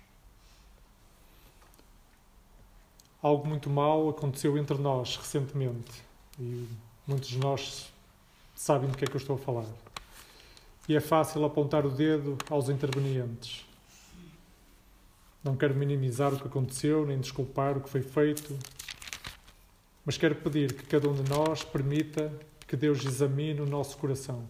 Algo 3.22 3.46
muito 3.46 3.70
mal 3.70 4.08
aconteceu 4.08 4.56
entre 4.58 4.78
nós 4.78 5.16
recentemente 5.16 6.02
e 6.38 6.66
muitos 7.06 7.28
de 7.28 7.38
nós 7.38 7.92
sabem 8.54 8.90
do 8.90 8.96
que 8.96 9.04
é 9.04 9.06
que 9.06 9.14
eu 9.14 9.20
estou 9.20 9.36
a 9.36 9.38
falar. 9.38 9.66
E 10.88 10.96
é 10.96 11.00
fácil 11.00 11.44
apontar 11.44 11.86
o 11.86 11.90
dedo 11.90 12.36
aos 12.48 12.68
intervenientes 12.68 13.70
não 15.42 15.56
quero 15.56 15.74
minimizar 15.74 16.34
o 16.34 16.38
que 16.38 16.46
aconteceu, 16.46 17.06
nem 17.06 17.18
desculpar 17.18 17.76
o 17.76 17.80
que 17.80 17.88
foi 17.88 18.02
feito, 18.02 18.58
mas 20.04 20.18
quero 20.18 20.34
pedir 20.34 20.74
que 20.74 20.84
cada 20.84 21.08
um 21.08 21.14
de 21.14 21.28
nós 21.30 21.64
permita 21.64 22.30
que 22.66 22.76
Deus 22.76 23.04
examine 23.04 23.60
o 23.60 23.66
nosso 23.66 23.96
coração. 23.96 24.46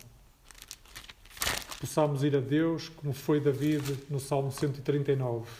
Possamos 1.81 2.23
ir 2.23 2.37
a 2.37 2.41
Deus, 2.41 2.89
como 2.91 3.13
foi 3.13 3.41
David 3.41 4.05
no 4.09 4.21
Salmo 4.21 4.53
139, 4.53 5.51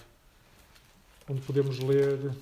onde 1.29 1.41
podemos 1.41 1.81
ler. 1.81 2.33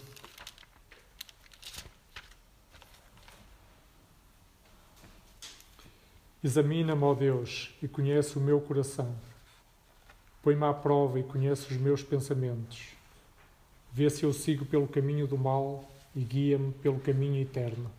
Examina-me, 6.45 7.03
ó 7.03 7.15
Deus, 7.15 7.75
e 7.83 7.89
conhece 7.89 8.37
o 8.37 8.41
meu 8.41 8.61
coração 8.61 9.17
Põe-me 10.43 10.65
à 10.65 10.73
prova 10.73 11.19
e 11.19 11.23
conhece 11.23 11.73
os 11.73 11.77
meus 11.79 12.03
pensamentos. 12.03 12.89
Vê 13.93 14.09
se 14.09 14.25
eu 14.25 14.33
sigo 14.33 14.65
pelo 14.65 14.87
caminho 14.87 15.27
do 15.27 15.37
mal 15.37 15.91
e 16.15 16.21
guia-me 16.21 16.73
pelo 16.73 16.99
caminho 17.01 17.43
eterno. 17.43 17.91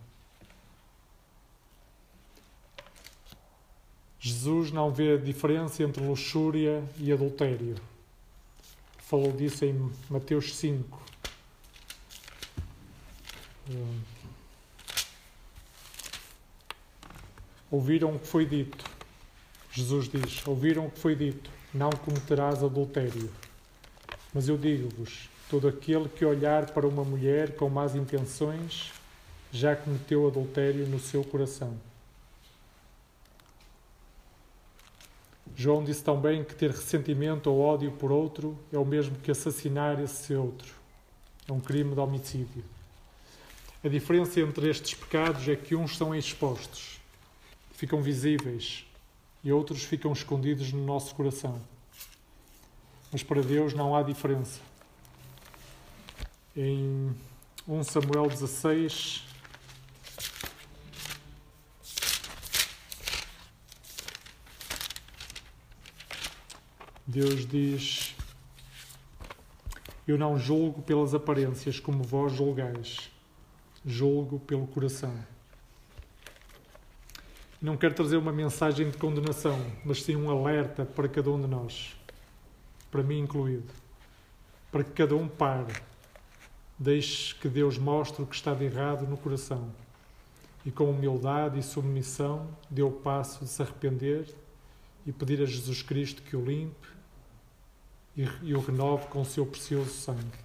Jesus 4.20 4.70
não 4.70 4.92
vê 4.92 5.14
a 5.14 5.16
diferença 5.16 5.82
entre 5.82 6.04
luxúria 6.04 6.84
e 6.98 7.10
adultério. 7.12 7.74
Falou 8.98 9.32
disso 9.32 9.64
em 9.64 9.90
Mateus 10.08 10.54
5. 10.54 11.00
Ouviram 17.70 18.14
o 18.14 18.18
que 18.18 18.26
foi 18.26 18.44
dito. 18.44 18.84
Jesus 19.72 20.08
diz: 20.08 20.46
Ouviram 20.46 20.86
o 20.86 20.90
que 20.90 21.00
foi 21.00 21.16
dito 21.16 21.50
não 21.72 21.90
cometerás 21.90 22.62
adultério. 22.62 23.30
Mas 24.34 24.48
eu 24.48 24.58
digo-vos: 24.58 25.28
todo 25.48 25.68
aquele 25.68 26.08
que 26.08 26.24
olhar 26.24 26.66
para 26.72 26.86
uma 26.86 27.04
mulher 27.04 27.56
com 27.56 27.68
más 27.68 27.94
intenções 27.94 28.92
já 29.52 29.74
cometeu 29.74 30.26
adultério 30.26 30.86
no 30.86 30.98
seu 30.98 31.24
coração. 31.24 31.76
João 35.56 35.84
disse 35.84 36.02
também 36.02 36.44
que 36.44 36.54
ter 36.54 36.70
ressentimento 36.70 37.50
ou 37.50 37.60
ódio 37.60 37.92
por 37.92 38.10
outro 38.10 38.58
é 38.72 38.78
o 38.78 38.84
mesmo 38.84 39.16
que 39.16 39.30
assassinar 39.30 40.00
esse 40.00 40.34
outro. 40.34 40.72
É 41.48 41.52
um 41.52 41.60
crime 41.60 41.94
de 41.94 42.00
homicídio. 42.00 42.64
A 43.82 43.88
diferença 43.88 44.40
entre 44.40 44.68
estes 44.68 44.94
pecados 44.94 45.48
é 45.48 45.56
que 45.56 45.74
uns 45.74 45.96
são 45.96 46.14
expostos, 46.14 47.00
ficam 47.72 48.02
visíveis, 48.02 48.84
e 49.42 49.52
outros 49.52 49.82
ficam 49.84 50.12
escondidos 50.12 50.72
no 50.72 50.84
nosso 50.84 51.14
coração. 51.14 51.60
Mas 53.10 53.22
para 53.22 53.42
Deus 53.42 53.72
não 53.72 53.96
há 53.96 54.02
diferença. 54.02 54.60
Em 56.56 57.10
1 57.66 57.82
Samuel 57.84 58.28
16, 58.28 59.24
Deus 67.12 67.44
diz: 67.44 68.14
Eu 70.06 70.16
não 70.16 70.38
julgo 70.38 70.80
pelas 70.80 71.12
aparências 71.12 71.80
como 71.80 72.04
vós 72.04 72.32
julgais, 72.32 73.10
julgo 73.84 74.38
pelo 74.38 74.64
coração. 74.68 75.12
Não 77.60 77.76
quero 77.76 77.94
trazer 77.94 78.16
uma 78.16 78.30
mensagem 78.30 78.88
de 78.88 78.96
condenação, 78.96 79.58
mas 79.84 80.04
sim 80.04 80.14
um 80.14 80.30
alerta 80.30 80.84
para 80.84 81.08
cada 81.08 81.28
um 81.32 81.40
de 81.40 81.48
nós, 81.48 81.96
para 82.92 83.02
mim 83.02 83.18
incluído, 83.18 83.74
para 84.70 84.84
que 84.84 84.92
cada 84.92 85.16
um 85.16 85.26
pare, 85.26 85.74
deixe 86.78 87.34
que 87.34 87.48
Deus 87.48 87.76
mostre 87.76 88.22
o 88.22 88.26
que 88.26 88.36
está 88.36 88.54
de 88.54 88.66
errado 88.66 89.04
no 89.04 89.16
coração 89.16 89.68
e 90.64 90.70
com 90.70 90.88
humildade 90.88 91.58
e 91.58 91.62
submissão 91.64 92.56
dê 92.70 92.84
o 92.84 92.92
passo 92.92 93.44
de 93.44 93.50
se 93.50 93.60
arrepender 93.60 94.32
e 95.04 95.10
pedir 95.10 95.42
a 95.42 95.44
Jesus 95.46 95.82
Cristo 95.82 96.22
que 96.22 96.36
o 96.36 96.44
limpe 96.44 96.99
e 98.42 98.54
o 98.54 98.60
renove 98.60 99.06
com 99.08 99.20
o 99.20 99.24
seu 99.24 99.46
precioso 99.46 99.90
sangue. 99.90 100.38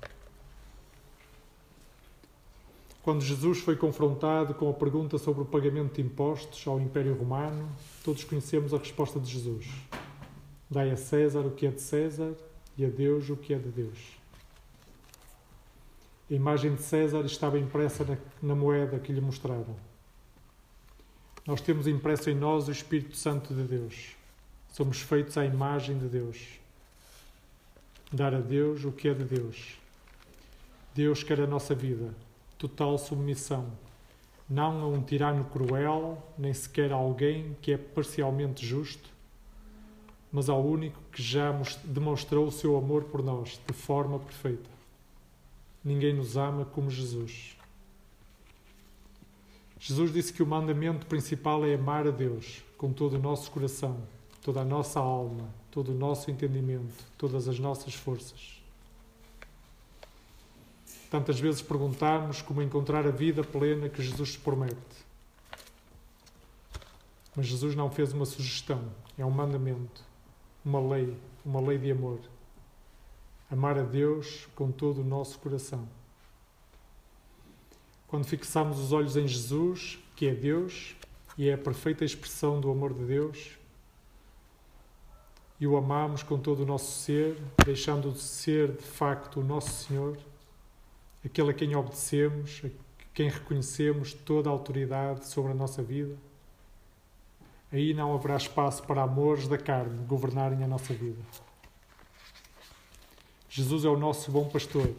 Quando 3.01 3.21
Jesus 3.21 3.59
foi 3.59 3.75
confrontado 3.75 4.55
com 4.55 4.69
a 4.69 4.73
pergunta 4.73 5.17
sobre 5.17 5.43
o 5.43 5.45
pagamento 5.45 5.93
de 5.93 6.01
impostos 6.01 6.65
ao 6.67 6.79
Império 6.79 7.13
Romano, 7.13 7.69
todos 8.03 8.23
conhecemos 8.23 8.73
a 8.73 8.77
resposta 8.77 9.19
de 9.19 9.31
Jesus: 9.31 9.67
Dai 10.69 10.89
a 10.89 10.97
César 10.97 11.41
o 11.41 11.51
que 11.51 11.67
é 11.67 11.71
de 11.71 11.81
César 11.81 12.33
e 12.77 12.83
a 12.83 12.89
Deus 12.89 13.29
o 13.29 13.37
que 13.37 13.53
é 13.53 13.59
de 13.59 13.69
Deus. 13.69 14.17
A 16.31 16.33
imagem 16.33 16.73
de 16.73 16.81
César 16.81 17.23
estava 17.25 17.59
impressa 17.59 18.03
na, 18.03 18.17
na 18.41 18.55
moeda 18.55 18.97
que 18.97 19.13
lhe 19.13 19.21
mostraram. 19.21 19.75
Nós 21.45 21.61
temos 21.61 21.85
impresso 21.85 22.31
em 22.31 22.35
nós 22.35 22.67
o 22.67 22.71
Espírito 22.71 23.15
Santo 23.15 23.53
de 23.53 23.63
Deus. 23.63 24.15
Somos 24.73 24.99
feitos 24.99 25.37
à 25.37 25.45
imagem 25.45 25.99
de 25.99 26.07
Deus 26.07 26.64
dar 28.15 28.33
a 28.33 28.39
Deus 28.39 28.85
o 28.85 28.91
que 28.91 29.09
é 29.09 29.13
de 29.13 29.25
Deus. 29.25 29.77
Deus 30.93 31.21
quer 31.21 31.41
a 31.41 31.47
nossa 31.47 31.75
vida, 31.75 32.15
total 32.57 32.97
submissão, 32.97 33.67
não 34.49 34.81
a 34.81 34.87
um 34.87 35.03
tirano 35.03 35.43
cruel, 35.45 36.23
nem 36.37 36.53
sequer 36.53 36.93
a 36.93 36.95
alguém 36.95 37.57
que 37.61 37.73
é 37.73 37.77
parcialmente 37.77 38.65
justo, 38.65 39.09
mas 40.31 40.49
ao 40.49 40.65
único 40.65 40.99
que 41.11 41.21
já 41.21 41.51
demonstrou 41.83 42.47
o 42.47 42.51
seu 42.51 42.77
amor 42.77 43.03
por 43.03 43.21
nós 43.21 43.59
de 43.67 43.73
forma 43.73 44.17
perfeita. 44.19 44.69
Ninguém 45.83 46.13
nos 46.13 46.37
ama 46.37 46.65
como 46.65 46.89
Jesus. 46.89 47.57
Jesus 49.77 50.13
disse 50.13 50.31
que 50.31 50.41
o 50.41 50.47
mandamento 50.47 51.05
principal 51.05 51.65
é 51.65 51.75
amar 51.75 52.07
a 52.07 52.11
Deus 52.11 52.63
com 52.77 52.93
todo 52.93 53.15
o 53.17 53.21
nosso 53.21 53.51
coração, 53.51 53.97
toda 54.41 54.61
a 54.61 54.65
nossa 54.65 54.99
alma, 54.99 55.49
todo 55.75 55.91
o 55.91 55.93
nosso 55.93 56.31
entendimento, 56.31 57.03
todas 57.17 57.49
as 57.49 57.59
nossas 57.59 57.93
forças. 57.93 58.61
Tantas 61.11 61.37
vezes 61.37 61.61
perguntarmos 61.61 62.41
como 62.41 62.61
encontrar 62.61 63.05
a 63.05 63.11
vida 63.11 63.43
plena 63.43 63.89
que 63.89 64.01
Jesus 64.01 64.37
promete. 64.37 65.05
Mas 67.35 67.47
Jesus 67.47 67.75
não 67.75 67.91
fez 67.91 68.13
uma 68.13 68.25
sugestão, 68.25 68.89
é 69.17 69.25
um 69.25 69.29
mandamento, 69.29 70.01
uma 70.63 70.79
lei, 70.79 71.13
uma 71.43 71.59
lei 71.59 71.77
de 71.77 71.91
amor. 71.91 72.21
Amar 73.51 73.77
a 73.77 73.83
Deus 73.83 74.47
com 74.55 74.71
todo 74.71 75.01
o 75.01 75.03
nosso 75.03 75.37
coração. 75.39 75.85
Quando 78.07 78.23
fixamos 78.23 78.79
os 78.79 78.93
olhos 78.93 79.17
em 79.17 79.27
Jesus, 79.27 79.99
que 80.15 80.25
é 80.25 80.33
Deus 80.33 80.95
e 81.37 81.49
é 81.49 81.53
a 81.53 81.57
perfeita 81.57 82.05
expressão 82.05 82.61
do 82.61 82.71
amor 82.71 82.93
de 82.93 83.03
Deus, 83.03 83.57
e 85.59 85.65
o 85.65 85.77
amamos 85.77 86.21
com 86.21 86.37
todo 86.37 86.63
o 86.63 86.65
nosso 86.65 86.99
ser, 87.01 87.37
deixando 87.65 88.11
de 88.11 88.19
ser 88.19 88.73
de 88.73 88.83
facto 88.83 89.39
o 89.39 89.43
nosso 89.43 89.85
Senhor, 89.85 90.17
aquele 91.23 91.51
a 91.51 91.53
quem 91.53 91.75
obedecemos, 91.75 92.61
a 92.65 92.69
quem 93.13 93.29
reconhecemos 93.29 94.13
toda 94.13 94.49
a 94.49 94.51
autoridade 94.51 95.25
sobre 95.25 95.51
a 95.51 95.55
nossa 95.55 95.81
vida, 95.81 96.15
aí 97.71 97.93
não 97.93 98.13
haverá 98.13 98.35
espaço 98.35 98.83
para 98.83 99.03
amores 99.03 99.47
da 99.47 99.57
carne 99.57 100.05
governarem 100.05 100.63
a 100.63 100.67
nossa 100.67 100.93
vida. 100.93 101.21
Jesus 103.49 103.85
é 103.85 103.89
o 103.89 103.97
nosso 103.97 104.29
bom 104.31 104.49
pastor, 104.49 104.93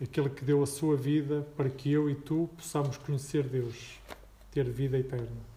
aquele 0.00 0.30
que 0.30 0.44
deu 0.44 0.62
a 0.62 0.66
sua 0.66 0.96
vida 0.96 1.44
para 1.56 1.68
que 1.68 1.90
eu 1.90 2.08
e 2.08 2.14
tu 2.14 2.48
possamos 2.56 2.96
conhecer 2.96 3.42
Deus, 3.42 3.98
ter 4.52 4.64
vida 4.70 4.96
eterna. 4.96 5.48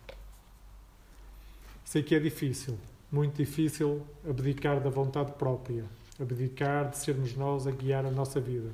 Sei 1.85 2.01
que 2.01 2.15
é 2.15 2.19
difícil, 2.19 2.79
muito 3.11 3.35
difícil 3.35 4.05
abdicar 4.27 4.79
da 4.79 4.89
vontade 4.89 5.33
própria, 5.33 5.85
abdicar 6.19 6.89
de 6.89 6.97
sermos 6.97 7.35
nós 7.35 7.67
a 7.67 7.71
guiar 7.71 8.05
a 8.05 8.11
nossa 8.11 8.39
vida. 8.39 8.71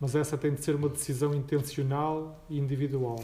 Mas 0.00 0.14
essa 0.14 0.36
tem 0.36 0.54
de 0.54 0.64
ser 0.64 0.74
uma 0.74 0.88
decisão 0.88 1.34
intencional 1.34 2.42
e 2.48 2.58
individual. 2.58 3.22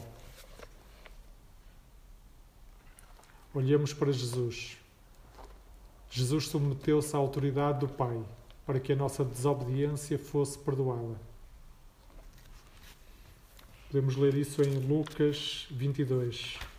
Olhemos 3.53 3.93
para 3.93 4.11
Jesus. 4.11 4.77
Jesus 6.09 6.47
submeteu-se 6.47 7.15
à 7.15 7.19
autoridade 7.19 7.79
do 7.79 7.87
Pai 7.87 8.23
para 8.65 8.79
que 8.79 8.93
a 8.93 8.95
nossa 8.95 9.25
desobediência 9.25 10.19
fosse 10.19 10.57
perdoada. 10.59 11.19
Podemos 13.87 14.15
ler 14.15 14.35
isso 14.35 14.61
em 14.61 14.79
Lucas 14.79 15.65
22. 15.71 16.76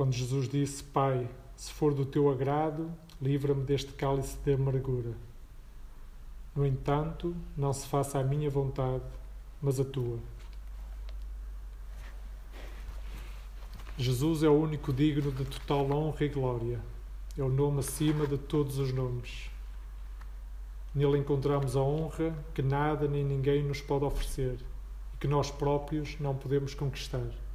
Quando 0.00 0.14
Jesus 0.14 0.48
disse: 0.48 0.82
Pai, 0.82 1.28
se 1.54 1.70
for 1.70 1.92
do 1.92 2.06
teu 2.06 2.30
agrado, 2.30 2.90
livra-me 3.20 3.64
deste 3.64 3.92
cálice 3.92 4.34
de 4.38 4.54
amargura. 4.54 5.12
No 6.56 6.64
entanto, 6.64 7.36
não 7.54 7.70
se 7.70 7.86
faça 7.86 8.18
a 8.18 8.24
minha 8.24 8.48
vontade, 8.48 9.04
mas 9.60 9.78
a 9.78 9.84
tua. 9.84 10.18
Jesus 13.98 14.42
é 14.42 14.48
o 14.48 14.58
único 14.58 14.90
digno 14.90 15.30
de 15.30 15.44
total 15.44 15.90
honra 15.90 16.24
e 16.24 16.28
glória. 16.30 16.80
É 17.36 17.42
o 17.42 17.50
nome 17.50 17.80
acima 17.80 18.26
de 18.26 18.38
todos 18.38 18.78
os 18.78 18.94
nomes. 18.94 19.50
Nele 20.94 21.18
encontramos 21.18 21.76
a 21.76 21.82
honra 21.82 22.34
que 22.54 22.62
nada 22.62 23.06
nem 23.06 23.22
ninguém 23.22 23.62
nos 23.62 23.82
pode 23.82 24.06
oferecer 24.06 24.60
e 25.12 25.18
que 25.18 25.28
nós 25.28 25.50
próprios 25.50 26.18
não 26.18 26.34
podemos 26.34 26.72
conquistar. 26.72 27.49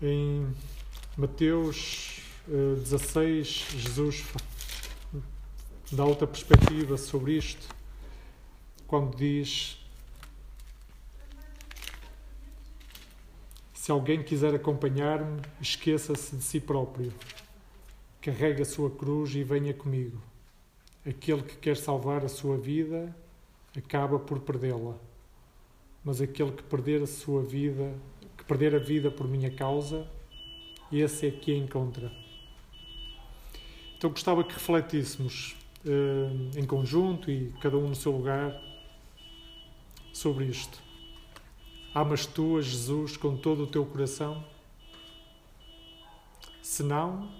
Em 0.00 0.46
Mateus 1.16 2.20
16, 2.46 3.66
eh, 3.74 3.78
Jesus 3.78 4.24
dá 5.90 6.04
outra 6.04 6.24
perspectiva 6.24 6.96
sobre 6.96 7.32
isto, 7.32 7.66
quando 8.86 9.16
diz: 9.16 9.84
Se 13.74 13.90
alguém 13.90 14.22
quiser 14.22 14.54
acompanhar-me, 14.54 15.42
esqueça-se 15.60 16.36
de 16.36 16.44
si 16.44 16.60
próprio, 16.60 17.12
carregue 18.20 18.62
a 18.62 18.66
sua 18.66 18.90
cruz 18.90 19.34
e 19.34 19.42
venha 19.42 19.74
comigo. 19.74 20.22
Aquele 21.04 21.42
que 21.42 21.56
quer 21.56 21.76
salvar 21.76 22.24
a 22.24 22.28
sua 22.28 22.56
vida 22.56 23.12
acaba 23.76 24.16
por 24.16 24.38
perdê-la, 24.38 24.94
mas 26.04 26.20
aquele 26.20 26.52
que 26.52 26.62
perder 26.62 27.02
a 27.02 27.06
sua 27.08 27.42
vida 27.42 27.92
perder 28.48 28.74
a 28.74 28.78
vida 28.78 29.10
por 29.10 29.28
minha 29.28 29.50
causa, 29.50 30.08
esse 30.90 31.26
é 31.26 31.30
que 31.30 31.52
a 31.52 31.56
encontra. 31.56 32.10
Então 33.96 34.10
gostava 34.10 34.42
que 34.42 34.54
refletíssemos 34.54 35.54
uh, 35.84 36.58
em 36.58 36.64
conjunto 36.64 37.30
e 37.30 37.52
cada 37.60 37.76
um 37.76 37.88
no 37.88 37.94
seu 37.94 38.12
lugar 38.12 38.58
sobre 40.12 40.46
isto. 40.46 40.82
Amas 41.94 42.24
tu 42.24 42.56
a 42.56 42.62
Jesus 42.62 43.16
com 43.16 43.36
todo 43.36 43.64
o 43.64 43.66
teu 43.66 43.84
coração? 43.84 44.44
Se 46.62 46.82
não, 46.82 47.30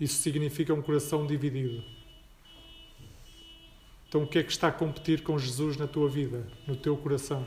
isso 0.00 0.22
significa 0.22 0.72
um 0.74 0.82
coração 0.82 1.26
dividido. 1.26 1.84
Então, 4.08 4.24
o 4.24 4.26
que 4.26 4.38
é 4.38 4.42
que 4.42 4.50
está 4.50 4.68
a 4.68 4.72
competir 4.72 5.22
com 5.22 5.38
Jesus 5.38 5.76
na 5.76 5.86
tua 5.86 6.08
vida, 6.08 6.44
no 6.66 6.74
teu 6.74 6.96
coração? 6.96 7.46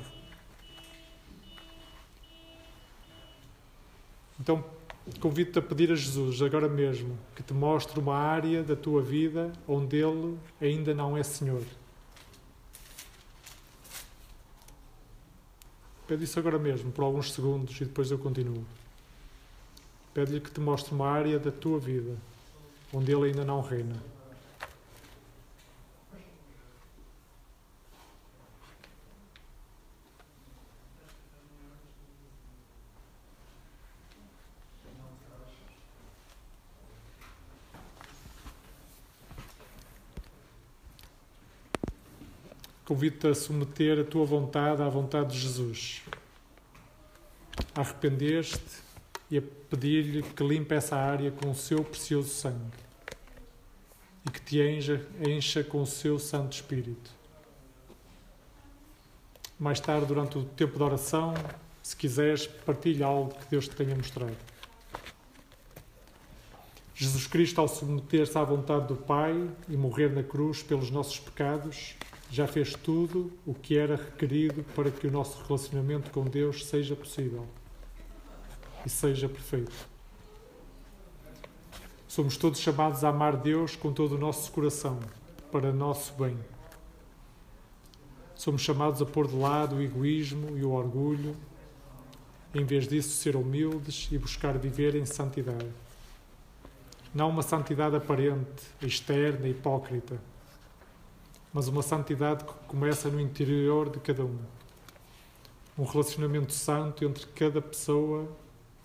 Então, 4.40 4.64
convido-te 5.20 5.60
a 5.60 5.62
pedir 5.62 5.92
a 5.92 5.96
Jesus, 5.96 6.42
agora 6.42 6.68
mesmo, 6.68 7.18
que 7.36 7.44
te 7.44 7.54
mostre 7.54 8.00
uma 8.00 8.16
área 8.16 8.64
da 8.64 8.76
tua 8.76 9.02
vida 9.02 9.52
onde 9.68 9.98
Ele 9.98 10.38
ainda 10.62 10.94
não 10.94 11.18
é 11.18 11.24
Senhor. 11.24 11.64
Pede 16.08 16.26
isso 16.26 16.38
agora 16.38 16.60
mesmo, 16.60 16.92
por 16.92 17.04
alguns 17.04 17.32
segundos, 17.32 17.80
e 17.80 17.86
depois 17.86 18.12
eu 18.12 18.18
continuo. 18.18 18.66
Pede-lhe 20.14 20.40
que 20.40 20.52
te 20.52 20.60
mostre 20.60 20.94
uma 20.94 21.08
área 21.08 21.40
da 21.40 21.52
tua 21.52 21.80
vida 21.80 22.16
onde 22.94 23.12
Ele 23.12 23.26
ainda 23.26 23.44
não 23.44 23.62
reina. 23.62 24.13
Convido-te 42.86 43.28
a 43.28 43.36
submeter 43.36 44.00
a 44.00 44.04
tua 44.04 44.26
vontade 44.26 44.82
à 44.82 44.90
vontade 44.90 45.34
de 45.34 45.40
Jesus, 45.40 46.02
a 47.74 47.80
arrepender-te 47.80 48.60
e 49.32 49.38
a 49.38 49.42
pedir-lhe 49.70 50.22
que 50.22 50.44
limpe 50.44 50.76
essa 50.76 50.98
área 50.98 51.32
com 51.32 51.50
o 51.50 51.56
seu 51.56 51.84
precioso 51.84 52.30
sangue 52.30 52.84
e 54.26 54.32
que 54.32 54.42
te 54.42 54.62
encha, 54.62 55.02
encha 55.26 55.64
com 55.64 55.82
o 55.82 55.86
seu 55.86 56.20
Santo 56.20 56.54
Espírito. 56.54 57.12
Mais 59.58 59.80
tarde, 59.80 60.06
durante 60.06 60.38
o 60.38 60.44
tempo 60.44 60.78
de 60.78 60.84
oração, 60.84 61.34
se 61.82 61.96
quiseres, 61.96 62.48
partilha 62.48 63.06
algo 63.06 63.34
que 63.34 63.46
Deus 63.50 63.68
te 63.68 63.76
tenha 63.76 63.96
mostrado. 63.96 64.36
Jesus 66.96 67.28
Cristo, 67.28 67.60
ao 67.60 67.68
submeter-se 67.68 68.38
à 68.38 68.44
vontade 68.44 68.88
do 68.88 68.96
Pai 68.96 69.50
e 69.68 69.76
morrer 69.76 70.10
na 70.12 70.24
cruz 70.24 70.62
pelos 70.62 70.90
nossos 70.90 71.20
pecados, 71.20 71.96
já 72.34 72.48
fez 72.48 72.74
tudo 72.74 73.32
o 73.46 73.54
que 73.54 73.78
era 73.78 73.96
requerido 73.96 74.64
para 74.76 74.90
que 74.90 75.06
o 75.06 75.12
nosso 75.12 75.44
relacionamento 75.44 76.10
com 76.10 76.24
Deus 76.24 76.66
seja 76.66 76.96
possível 76.96 77.46
e 78.84 78.90
seja 78.90 79.30
perfeito. 79.30 79.72
Somos 82.08 82.36
todos 82.36 82.60
chamados 82.60 83.04
a 83.04 83.10
amar 83.10 83.38
Deus 83.38 83.76
com 83.76 83.94
todo 83.94 84.16
o 84.16 84.18
nosso 84.18 84.52
coração, 84.52 85.00
para 85.52 85.72
nosso 85.72 86.12
bem. 86.14 86.36
Somos 88.34 88.64
chamados 88.64 89.00
a 89.00 89.06
pôr 89.06 89.28
de 89.28 89.36
lado 89.36 89.76
o 89.76 89.82
egoísmo 89.84 90.58
e 90.58 90.64
o 90.64 90.72
orgulho, 90.72 91.38
em 92.52 92.66
vez 92.66 92.88
disso, 92.88 93.16
ser 93.16 93.36
humildes 93.36 94.10
e 94.12 94.18
buscar 94.18 94.58
viver 94.58 94.96
em 94.96 95.06
santidade. 95.06 95.70
Não 97.14 97.30
uma 97.30 97.44
santidade 97.44 97.96
aparente, 97.96 98.64
externa, 98.82 99.48
hipócrita 99.48 100.33
mas 101.54 101.68
uma 101.68 101.84
santidade 101.84 102.44
que 102.44 102.54
começa 102.68 103.10
no 103.10 103.22
interior 103.22 103.90
de 103.90 104.00
cada 104.00 104.26
um. 104.26 104.40
Um 105.78 105.84
relacionamento 105.84 106.52
santo 106.52 107.06
entre 107.06 107.28
cada 107.28 107.62
pessoa, 107.62 108.28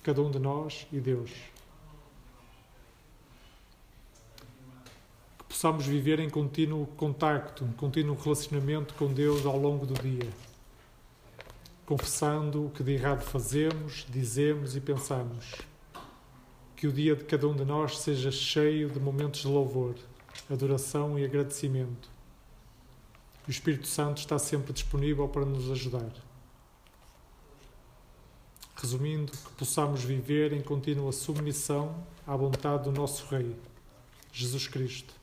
cada 0.02 0.20
um 0.20 0.30
de 0.30 0.38
nós 0.38 0.86
e 0.92 1.00
Deus. 1.00 1.30
Que 5.38 5.44
possamos 5.48 5.86
viver 5.86 6.20
em 6.20 6.28
contínuo 6.28 6.86
contacto, 6.88 7.64
um 7.64 7.72
contínuo 7.72 8.14
relacionamento 8.14 8.92
com 8.94 9.06
Deus 9.06 9.46
ao 9.46 9.58
longo 9.58 9.86
do 9.86 9.94
dia, 9.94 10.28
confessando 11.86 12.66
o 12.66 12.70
que 12.70 12.82
de 12.82 12.92
errado 12.92 13.22
fazemos, 13.22 14.06
dizemos 14.10 14.76
e 14.76 14.80
pensamos. 14.80 15.54
Que 16.76 16.86
o 16.86 16.92
dia 16.92 17.16
de 17.16 17.24
cada 17.24 17.48
um 17.48 17.56
de 17.56 17.64
nós 17.64 17.98
seja 17.98 18.30
cheio 18.30 18.90
de 18.90 19.00
momentos 19.00 19.40
de 19.40 19.48
louvor, 19.48 19.94
adoração 20.50 21.18
e 21.18 21.24
agradecimento 21.24 22.17
o 23.48 23.50
Espírito 23.50 23.88
Santo 23.88 24.18
está 24.18 24.38
sempre 24.38 24.74
disponível 24.74 25.26
para 25.26 25.46
nos 25.46 25.70
ajudar. 25.70 26.12
Resumindo, 28.76 29.32
que 29.32 29.52
possamos 29.54 30.04
viver 30.04 30.52
em 30.52 30.60
contínua 30.60 31.10
submissão 31.12 31.96
à 32.26 32.36
vontade 32.36 32.84
do 32.84 32.92
nosso 32.92 33.26
Rei, 33.34 33.56
Jesus 34.30 34.68
Cristo, 34.68 35.14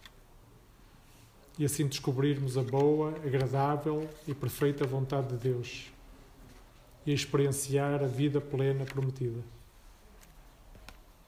e 1.60 1.64
assim 1.64 1.88
descobrirmos 1.88 2.58
a 2.58 2.64
boa, 2.64 3.12
agradável 3.24 4.10
e 4.28 4.34
perfeita 4.34 4.88
vontade 4.88 5.28
de 5.28 5.38
Deus 5.38 5.86
e 7.06 7.14
experienciar 7.14 8.04
a 8.04 8.08
vida 8.08 8.42
plena 8.42 8.86
prometida. 8.86 9.40